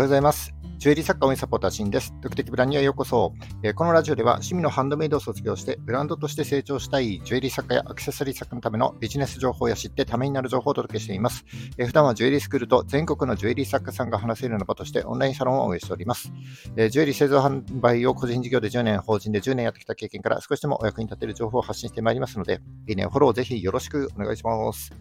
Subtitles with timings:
[0.00, 0.54] おはようございます。
[0.78, 2.14] ジュエリー作家応援サポーターシンです。
[2.22, 11.44] 特的ブランにはようこそ、え、このラジオでは趣味のハンドメイドを卒業してブランドとして成長したいジュエリー作家やアクセサリー作家のためのビジネス情報や知ってためになる情報をお届けしています。
[11.76, 16.32] え、普段はジュエリースクールと全国のジュエリー作家さんが話せるような場としてオンラインサロンを運営しております。
[16.76, 24.94] え、ジュエリー製造販売を個人事業で10年、法人で10年やってきた経験から少しでもお役に立てる情報を発信してまいりますので、いいね、フォローぜひよろしくお願いします。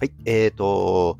[0.00, 1.18] はい、えーと、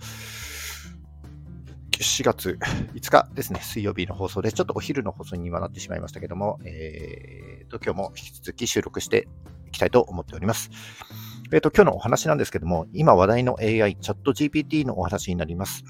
[2.03, 2.59] 4月
[2.95, 9.29] 5日ですね、水曜日の放送で、ちょっとお昼の放送にはなってしまいましたけども、えー、と、今日も引き続き収録して
[9.69, 10.71] いきたいと思っております。
[11.53, 15.85] えっ、ー、と、今日のお話なんですけども、今話題の AI、チャット GPT のお話になります。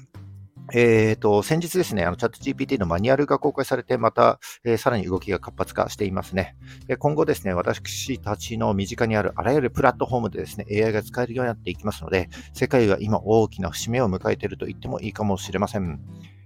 [0.73, 6.55] えっ、ー、と、先日ですね、あの、チャット GPT のマニュアルが公開されて、また、えー、さらに動きが活発化していますね。
[6.97, 15.99] 今後ですね、私たちの身近にあるあらゆるプラットフォームでですね、AI が使えるようになっていきますので、世界は今大きな節目を迎えていると言ってもいいかもしれません。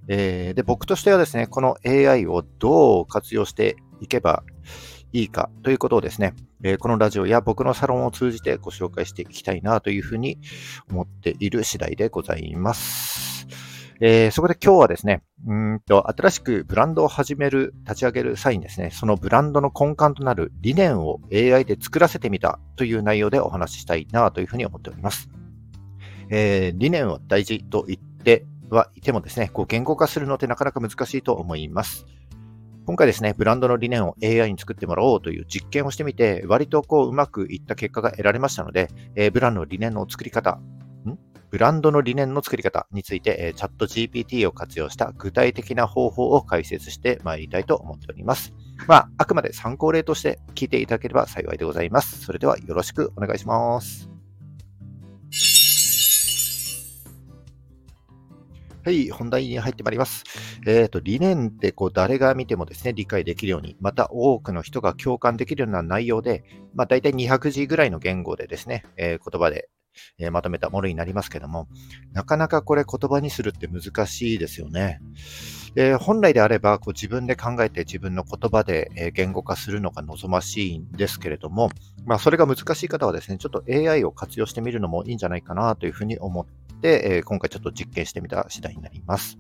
[0.09, 4.44] えー、で、僕としてはですね、この AI をどう活用していけば
[5.13, 10.39] いいかということをですね、えこのラジオや僕のサロンを通じてご紹介していきたいなというふうに
[10.91, 13.69] 思っている次第でございます。
[14.02, 25.30] えー、そこで今日はですね、うんと、新しくブランドを始める、立ち上げる際にですね、そのブランドの根幹となる理念を AI で作らせてみたという内容でお話ししたいなというふうに思っております。
[26.30, 32.06] えー、理念は大事と言ってはいてもですね、こう言語化するのってなかなか難しいと思います。
[32.86, 40.59] 今回ですね、ブランドの理念を AI に作ってもらおうという実験をしてみて、割とこううまくいった結果が得られましたので、えー、ブランドの理念の作り方、
[41.50, 48.53] ブランドの理念の作り方について、えチャット GPT を活用した具体的な方法を解説してまいりたいと思っております。
[48.88, 52.23] まあ、あくまで参考例として聞いていただければ幸いでございます。
[52.23, 54.09] それではよろしくお願いします。
[58.86, 60.23] はい、本題に入ってまいります。
[60.66, 69.69] えっ、ー、と、理念ってこう誰が見てもですね、理解できるように、また多くの人が共感できるような内容で、まあ大体200字ぐらいの言語でですね、えー、言葉で
[70.17, 71.67] えまとめたものになりますけども、
[72.13, 74.99] なかなかこれ言葉にするって難しいですよね。
[75.75, 81.69] え本来であればこう自分で考えて自分の言葉で、え言語化するのが望ましいんですけれども、
[82.05, 86.45] まあ、それが難しい方はですね、ちょっと AI を活用してみるのもいいんじゃないかなというふうに思っ
[86.81, 89.37] て、え今回ちょっと実験してみた次第になります。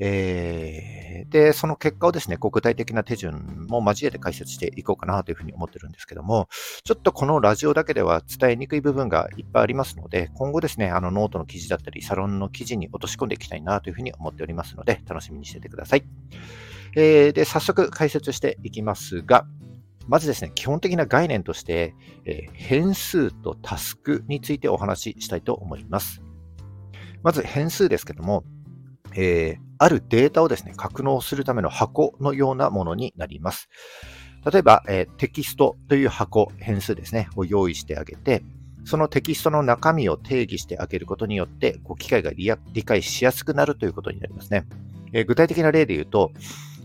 [0.00, 6.48] えー、で、その結果をですね、具体的な手順も交えて解説していこうかなというふうに思ってるんですけども、
[6.84, 16.04] ちょっとこのラジオだけでは伝えにくい部分がいっぱいありますので、今後ですね、あのノートの記事だったり、サロンの記事に落とし込んでいきたいなというふうに思っておりますので、楽しみにしててください。
[16.96, 19.46] えー、で、早速解説していきますが、
[20.06, 21.94] まずですね、基本的な概念として、
[22.24, 26.22] えー、変数とタスクについてお話ししたいと思います。
[27.22, 28.44] まず変数ですけども、
[29.14, 33.68] えー、あるデータをですね、格納するための箱のようなものになります。
[34.50, 38.42] 例えば、えー、テキストという箱、変数ですね、を用意してあげて、
[38.84, 44.66] そのテキストの中身を定義してあげることによって、こう機械が理解しやすくなるということになりますね。
[45.12, 46.32] えー、具体的な例で言うと、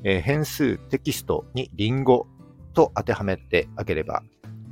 [0.04, 2.28] えー、変数テキストにリンゴ
[2.74, 4.24] と当てはめてあげれば、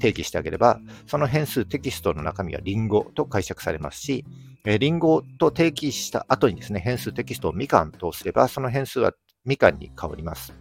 [0.01, 4.25] 定義してあげれば、その変数テキストの中身はリンゴと解釈されますし、
[4.65, 9.13] えー、リンゴと定義した後にですね、変数テキストをみかんとすれば、その変数は
[9.45, 10.53] みかんに変わります。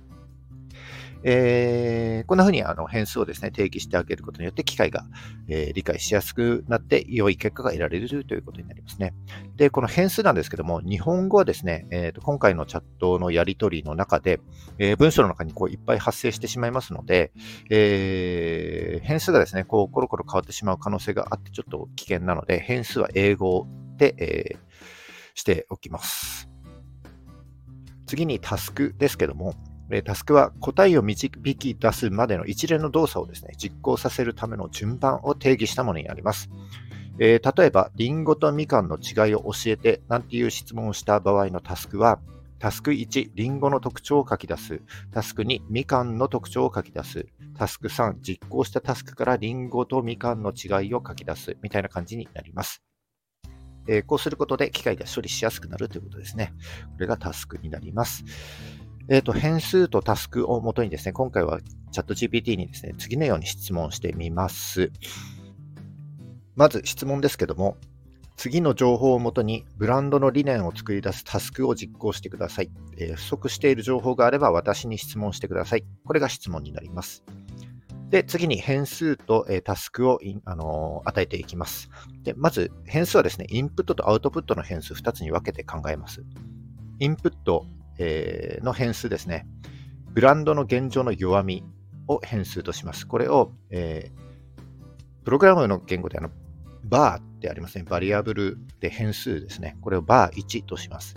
[1.22, 5.04] えー、こんな風にあの変数をですね、定義してあげることによって機械が、
[5.48, 9.14] えー、理解しやすくなって良い結果が得られるということになりますね。
[9.56, 14.40] で、この変数なんですけども、日本語はですね、えーと、今回のチャットのやり取りの中で、
[14.78, 17.32] えー、文章の中にこういっぱい発生してしまいますので、
[17.70, 23.66] え、変数がですね、こうコロコロ変わってしまう可能性があってちょっと危険なので、変数は英語
[23.96, 24.56] で、え、
[25.34, 26.48] しておきます。
[28.06, 29.54] 次にタスクですけども、
[30.02, 36.48] タスクは答えを導き出すまでの一連の動作をですね、実行させるための順番を定義したものになります。
[37.18, 42.20] えー、例えば、リンゴとみかんの違いを教えてなんていう質問をした場合のタスクは、
[42.60, 44.80] タスク1、リンゴの特徴を書き出す。
[45.12, 47.26] タスク2、みかんの特徴を書き出す。
[47.58, 51.56] タスク3、実行したタスクからリンゴとみかんの違いを書き出す。
[51.62, 52.82] みたいな感じになります。
[53.88, 56.52] えー、こうすることで機械が処理しやすくなるということですね。
[56.94, 58.24] これがタスクになります。
[59.08, 61.60] えっ、ー、と、変数とタスクをもとにですね、今回は
[61.92, 64.92] チャット GPT にですね、次のように質問してみます。
[66.54, 67.76] まず質問ですけども、
[68.36, 72.70] 次の情報をもとにブランドの理念を作り出すタスクを実行してください。
[72.96, 75.84] えー、不足している情報があれば私に質問してください。
[76.04, 77.22] これが質問になります。
[78.08, 81.90] で、次に変数と、えー、タスクを、あのー、与えていきます。
[82.22, 86.24] で、まず変数はですね、インプットとアウトプットの変数2つに分けて考えます。
[86.98, 87.66] インプット
[88.00, 89.46] えー、の変数ですね。
[90.12, 91.64] ブランドの現状の弱み
[92.08, 93.06] を変数とします。
[93.06, 96.30] これを、えー、プログラムの言語であの、
[96.82, 97.84] バーってありますね。
[97.84, 99.76] バリアブルで変数ですね。
[99.82, 101.16] これをバー1とします。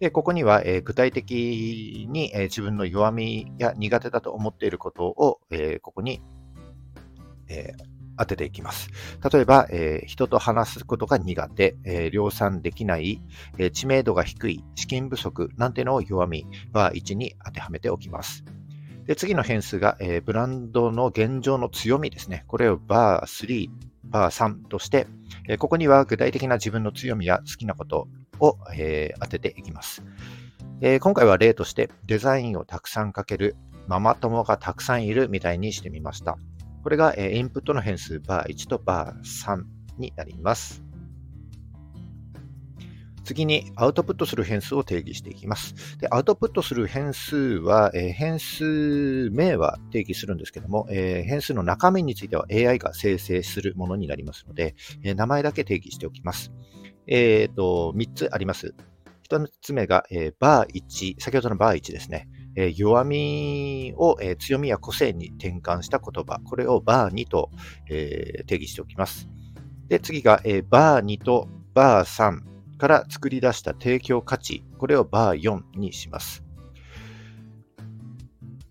[0.00, 6.22] で、ここには、えー、具体的に、えー、自分の弱みや苦手だと思っていることを、えー、ここに、
[7.48, 7.72] え
[8.22, 8.88] 当てていきます。
[9.32, 13.20] 例えば、え人と話すことが苦手、え量産できない、
[13.58, 18.44] え知名度が低い、資金不足なんてのを弱み、バー1に当てはめておきます。
[19.06, 22.44] で次の変数が、えブランドの現状の強みですね。
[22.46, 23.68] これをバー3、
[24.04, 25.08] バー3として、
[25.48, 28.06] えここには具体的な自分の強みや好きなこと
[28.38, 30.04] を、え当てていきます。
[30.80, 33.56] え今回は例としてデザインをたくさんかける、
[33.88, 36.38] ママ友がたくさんいるみたいにしてみました。
[36.82, 39.62] これが、えインプットの変数バー1とバー3
[39.98, 40.82] になります。
[43.24, 45.98] 次にアウトプットする変数を定義していきます。
[45.98, 54.74] でアウトプットする変数は、えー、変数名は定義するんですけども、えー、変数の中身については AI が生成するものになりますので、
[55.04, 56.52] えー、名前だけ定義しておきます。
[57.06, 58.74] えっ、と、3つあります。
[59.28, 62.28] 1つ目が、えー、バー1、先ほどのバー1ですね。
[62.54, 66.40] えー、弱みを、えー、強みや個性に転換した言葉。
[66.44, 67.50] これをバー2と、
[67.88, 69.28] え定義しておきます。
[69.88, 74.64] で、次が、えバー2とバー3から作り出した提供価値。
[74.78, 76.44] これをバー4にします。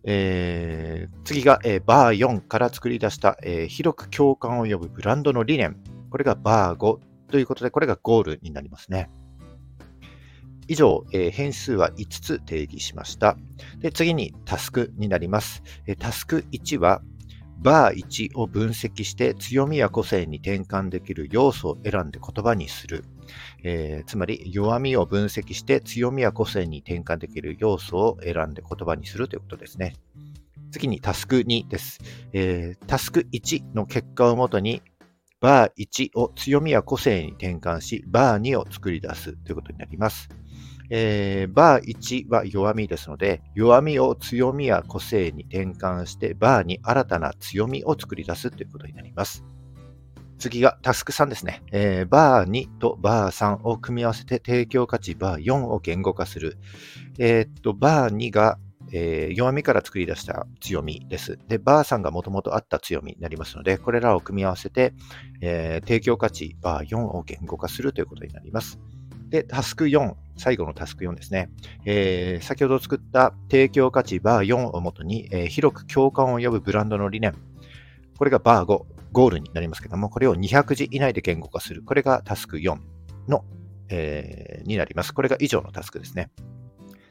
[0.03, 5.77] え、次が、え、バー4から作り出した、え、広く共感を呼ぶブランドの理念。
[6.09, 6.99] これがバー5
[7.29, 9.09] ということで、これがゴールになりますね。
[10.71, 13.35] 以上、えー、変数は5つ定義しました。
[13.79, 15.63] で次にタスクになります。
[15.85, 17.01] え、タスク1は、
[17.57, 23.03] バー1を分析して強みや個性に転換できる要素を選んで言葉にする。
[23.63, 29.97] えー、つまり弱みを分析して強みや個性に転換できる要素を選んで言葉にするということですね。
[30.71, 31.99] 次にタスク2です。
[32.31, 34.81] えー、タスク1の結果をもとに
[35.41, 40.29] バー1を強みや個性に転換し、バー2を作り出すということになります。
[40.93, 49.45] えー、バー1は弱みですので、弱みを強みや個性に転換して、バーに新たな強みを作り出すということになります。
[50.37, 51.63] 次がタスク3ですね。
[51.71, 56.57] えー、バー2とバー3を組み合わせて提供価値バー4を言語化する。
[57.17, 58.59] えー、っと、バー2が
[58.93, 61.39] えー、弱みから作り出した強みです。
[61.47, 64.93] で、バーさんがもともとあった強みになりますので、これらを組み合わせて、
[65.39, 68.79] え、提供価値バー4を言語化するということになります。
[69.29, 71.49] で、タスク4、最後のタスク4ですね。
[71.85, 77.35] えー、先ほど作った提供価値バー4をもとに、えー、広く共感を呼ぶブランドの理念。
[78.17, 81.83] これがバー5、ゴールになりますけども、これを200字以内で言語化する。
[81.83, 82.77] これがタスク4
[83.27, 83.43] の、
[83.89, 85.13] えー、になります。
[85.13, 86.29] これが以上のタスクですね。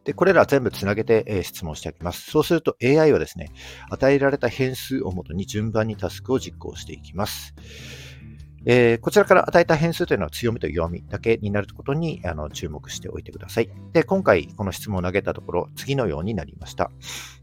[0.05, 2.31] で、これら全部つなげて、え質問しておきます。
[2.31, 3.50] そうすると AI はですね、
[3.90, 7.55] 与えられた変数をもとに順番にタスクを実行していきます。
[8.67, 13.71] えー、こちらから与えた変数というのは強みと弱みだけになることにあの注目しておいてください。
[13.93, 16.91] で、今回この質問を投げたところ、次のようになりました。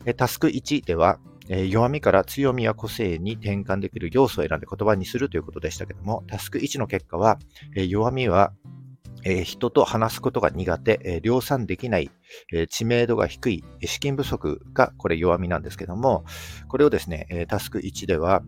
[0.06, 1.20] えタスク1では、
[1.50, 7.40] えー、弱みから強みや個性に転換できる要素を選んで言葉にするということでしたけども、タスク1の結果は、
[7.76, 8.54] えー、弱みは
[9.24, 12.10] え人と話すことが苦手、え量産できない、
[12.54, 16.24] え知名度が低い、資金不足がこれ弱みなんですけども、
[16.68, 18.42] これをですね、えタスク1では、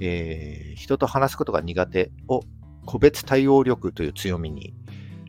[0.00, 2.42] え人と話すことが苦手を
[2.84, 4.74] 個別対応力という強みに、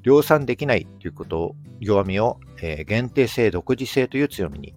[0.04, 4.76] 量産できないということを、弱みを、え限定性、独自性という強みに、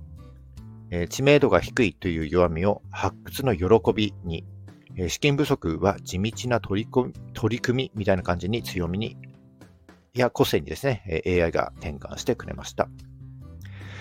[0.90, 4.44] え知名度が低いという弱みを発掘の喜びに、
[4.96, 6.86] え資金不足は地道な取
[7.48, 9.16] り組みみたいな感じに強みに
[10.14, 12.88] や個性にですね、AI が転換してくれました。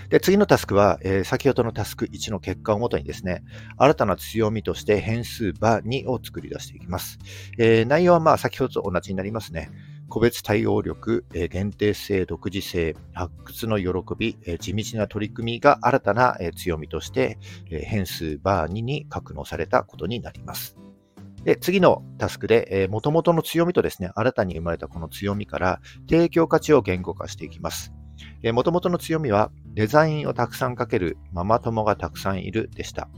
[0.09, 3.43] で、次のタスクは、えー、先ほどのタスク1の結果をもとにですね、
[3.77, 7.19] 新たな強みとして変数バ2を作り出していきます。
[7.59, 9.69] えー、内容はまあ先ほどと同じになりますね。
[10.09, 17.37] 個別対応力、えー、限定性、独自性、発掘の喜び、え地道な取り組みが新たな、え強みとして、
[17.69, 20.77] え変数バー2に格納されたことになります。
[21.43, 27.93] で、次のタスクで、えー、元々の強みとですね、新たに生まれたこの強みから提供価値を言語化していきます。
[28.43, 33.09] えー、元々の強みは、デザインをたくさんかけるママ友がたくさんいるでした。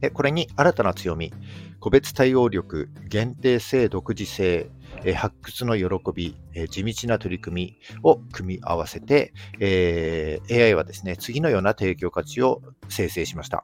[0.00, 1.32] で、これに新たな強み、
[1.78, 4.68] 個別対応力、限定性、独自性、
[5.14, 6.36] 発掘の喜び、
[6.70, 13.62] 地道な取り組みを組み合わせて、えー、AI はですね、次のような提供価値を生成しました。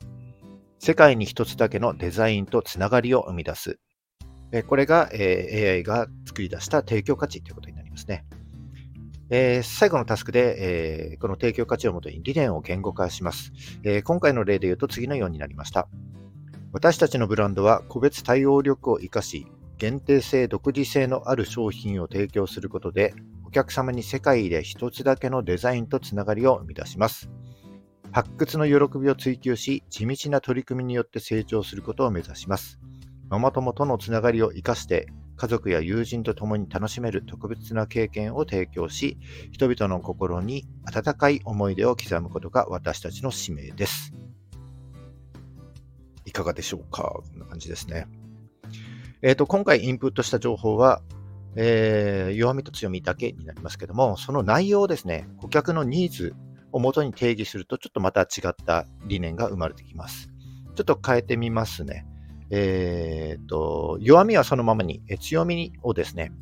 [0.79, 3.79] 世界に一つだけのデザインとつながりを生み出す。
[4.67, 8.25] これが AI が作り出した提供価値ということになりますね。
[9.31, 15.89] えー、最後のタスクで、えー、この提供価値をもとに理念を言語化します、えー、今回の例で言うと次のようになりました。
[16.73, 19.47] 私たちのブランドは個別対応力を生かし、
[19.79, 23.15] 限定性、独自性のある商品を提供することで、
[23.47, 27.31] お客様に世界で一つだけのデザインとつながりを生み出します。
[28.13, 32.79] 発掘の喜びを追求し、地道な取り組みによって成長することを目指します。
[33.31, 35.09] ママ友とのつながりを生かして、
[35.39, 39.19] 家族や友人と共に楽しめる特別な経験を提供し、
[39.53, 44.13] 人々の心に温かい思い出を刻むことが私たちの使命です。
[46.25, 47.03] いかがでしょうか？
[47.03, 48.09] こんな感じですね。
[49.23, 51.03] えっ、ー、と、今回インプットした情報は、
[51.55, 56.35] えー、弱みと強みだけになりますけども、その内容をですね、顧客のニーズ
[56.73, 60.29] をもとに定義すると、ちょっとまた違った理念が生まれてきます。
[60.75, 62.07] ちょっと変えてみますね。
[62.51, 66.33] えー、と、弱みはそのままに、強みをですね、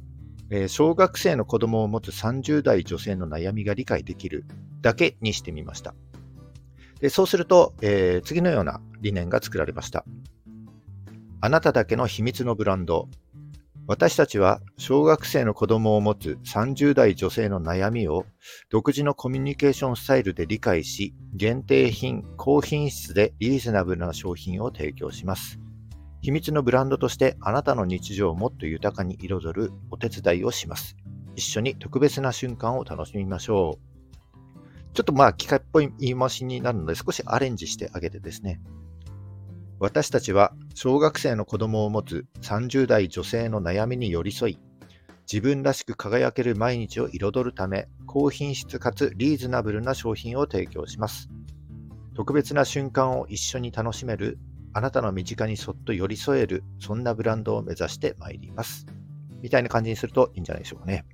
[0.51, 4.45] え小学生の子供を持つ30代女性の悩みが理解できる
[4.81, 5.95] だけにしてみました。
[7.01, 10.05] でそうすると、えー、次のような理念が作られました。
[11.41, 13.09] あなただけの秘密のブランド。
[13.89, 18.27] 私たちは小学生の子供を持つ30代女性の悩みを
[18.69, 25.61] 独自のコミュニケーションスタイルで理解し、限定品、高品質でリーズナブルな商品を提供します。
[26.27, 30.97] 秘密のブランドとしてあなたの日常をもっと豊かに彩るお手伝いをします。
[31.37, 34.93] 一緒に特別な瞬間を楽しみましょう。
[34.93, 38.61] ちょっとまあ機械っぽい言い回しになるので少しアレンジしてあげてですね。
[39.79, 44.59] 私たちは小学生の子供を持つ30代女性の悩みに寄り添い、
[45.33, 51.29] 自分らしく輝ける毎日を彩るため、高品質かつリーズナブルな商品を提供します。
[52.17, 54.41] 特別な瞬間を一緒に楽しめる
[54.77, 58.85] あなたの身近にそっと寄り添える、そんなブランドを目指してまいります。
[59.41, 61.07] みたいな感じにするといいんじゃないでしょうかね。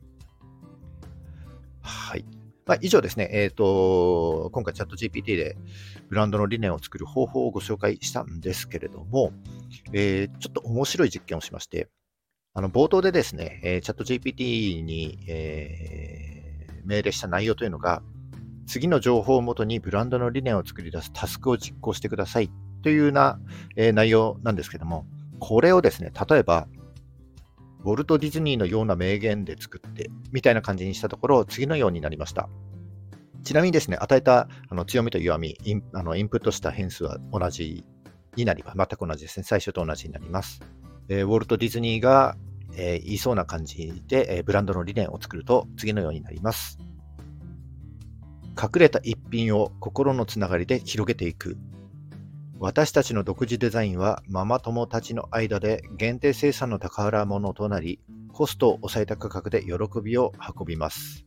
[1.81, 2.25] はい。
[2.67, 5.57] まあ、以上ですね、えっ、ー、と、今回チャット GPT で
[6.09, 9.33] ブランドの理念を作る方法をご紹介したんですけれども、
[9.93, 11.89] えー、ちょっと面白い実験をしまして、
[12.55, 18.03] あの、冒頭でですね、えー、チャット GPT に、えー、命令した内容というのが、
[18.67, 22.51] 次の情報をもとにブランドの理念を作り出すタスクを実行してください
[22.83, 23.41] というような、
[23.77, 25.07] えー、内容なんですけども、
[25.39, 26.69] これをですね、例えば、
[27.85, 32.49] ウォルト・ディズニーのような名言で作って、みたいな感じにしたところ、次のようになりました。
[33.43, 37.85] ちなみにですね、与えたあの強みと弱みインあの、インプットした変数は同じ
[38.37, 38.77] になります。
[38.77, 39.45] 全く同じですね。
[39.45, 40.61] 最初と同じになります。
[41.09, 42.37] えー、ウォルト・ディズニーが、
[42.77, 46.79] えー、言いそうな感じで、えー、ブランドの理念を作ると次のようになります。
[48.61, 51.57] 隠れた一品を心のつながりで広げていく。
[52.65, 57.99] 私たちの独自デザインはママ友たちの間で限定生産の宝物となり、
[58.33, 61.27] コストを抑えた価格で喜びを運びます。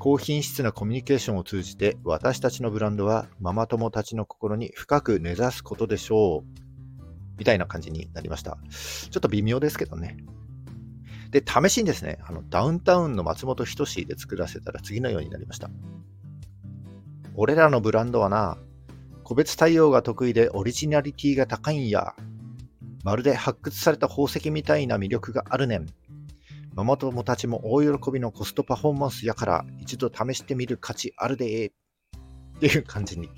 [0.00, 7.38] 高品質なコミュニケーションを通じて私たちのブランドはママ友たちの心に深く根ざすことでしょう。
[7.38, 8.58] みたいな感じになりました。
[8.68, 10.16] ちょっと微妙ですけどね。
[11.30, 15.70] で、試しにですね、あのダウンタウンの松本人志で作らせたら次のようになりました。
[17.36, 18.58] 俺らのブランドはな、
[19.28, 22.14] 個別対応が得意でオリジナリティが高いんや。
[23.04, 25.86] まるで発掘された宝石みたいな魅力があるねん。
[26.74, 31.70] ママ友たちも大喜びのコストパフォーマンスやから一度試してみる価値あるでっ
[32.58, 33.28] ていう感じに、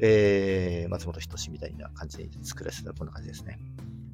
[0.00, 3.58] えー、松本人志みたいな感じで作らせたらこんな感じですね。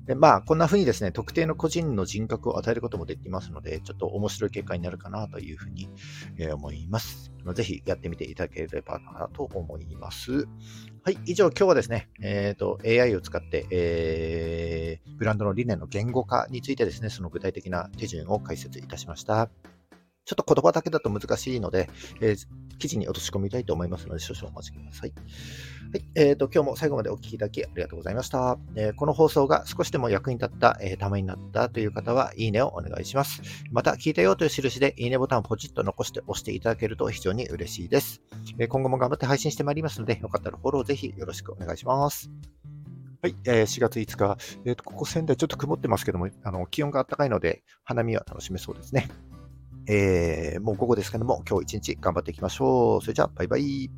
[0.07, 5.89] でまあ、こんな風にですね、特定の個人の人格を与えることもできますので、ちょっと面白い結果になるかなというふうに、
[6.37, 7.33] え、思います。
[7.55, 10.47] ぜひやってみていただければなと思います。
[11.03, 19.49] はい、以上、今日はですね、えっ、ー、と、AI を使って、えー、ブランドの理念の言語化についてですね、その具体的な手順を解説いたしました。
[20.25, 21.91] ちょっと言葉だけだと難しいので、
[22.21, 22.47] えー、
[22.79, 25.13] 記事に落とし込みたいと思いますので、少々お待ちください。
[25.93, 26.05] はい。
[26.15, 28.59] えっ、ー、と、今日も最後までお聞きいただきありがとうございました。
[28.75, 33.43] えー、この放送が少しでも役に立った、え、ためになったという方は、いいねをお願いします。
[33.71, 38.23] また、聞いたよという印で、いいねボタンをポチッと残して押していただけると非常に嬉しいです。
[38.59, 42.31] え今後も頑張って配信してまいりますので、よかったらフォローぜひよろしくお願いします。
[43.23, 49.09] はい、えー、4月5日、えーと、ここ仙台ちょっと曇ってますけども、あの気温が暖かいので、花見は楽しめそうですね。
[49.87, 53.01] えー、もう午後ですけども、今日一日頑張っていきましょう。
[53.03, 53.91] それじゃあ、バイバイ。